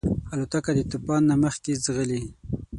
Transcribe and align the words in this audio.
الوتکه 0.33 0.71
د 0.75 0.79
طوفان 0.91 1.21
نه 1.29 1.35
مخکې 1.43 1.71
ځغلي. 1.83 2.21